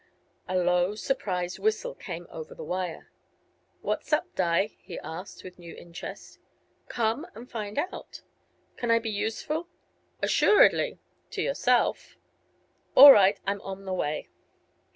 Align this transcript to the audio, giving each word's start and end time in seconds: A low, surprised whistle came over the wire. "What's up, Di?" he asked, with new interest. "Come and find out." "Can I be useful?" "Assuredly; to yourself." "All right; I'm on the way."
A 0.47 0.57
low, 0.57 0.95
surprised 0.95 1.59
whistle 1.59 1.93
came 1.93 2.25
over 2.31 2.55
the 2.55 2.63
wire. 2.63 3.11
"What's 3.81 4.11
up, 4.11 4.33
Di?" 4.33 4.75
he 4.79 4.97
asked, 5.01 5.43
with 5.43 5.59
new 5.59 5.75
interest. 5.75 6.39
"Come 6.87 7.27
and 7.35 7.47
find 7.47 7.77
out." 7.77 8.23
"Can 8.77 8.89
I 8.89 8.97
be 8.97 9.11
useful?" 9.11 9.67
"Assuredly; 10.19 10.97
to 11.29 11.43
yourself." 11.43 12.15
"All 12.95 13.11
right; 13.11 13.39
I'm 13.45 13.61
on 13.61 13.85
the 13.85 13.93
way." 13.93 14.27